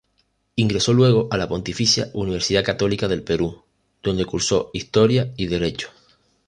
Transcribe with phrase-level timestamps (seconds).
[0.55, 3.61] Ingresó luego a la Pontificia Universidad Católica del Perú,
[4.01, 5.89] donde cursó Historia y Derecho.